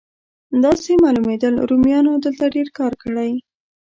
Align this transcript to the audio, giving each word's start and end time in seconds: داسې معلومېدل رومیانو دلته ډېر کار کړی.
داسې 0.63 0.91
معلومېدل 1.03 1.53
رومیانو 1.69 2.11
دلته 2.25 2.45
ډېر 2.55 2.67
کار 2.79 2.93
کړی. 3.03 3.31